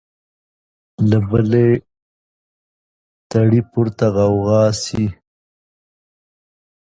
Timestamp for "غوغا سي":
4.15-5.05